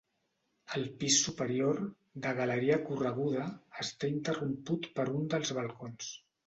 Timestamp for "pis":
1.03-1.17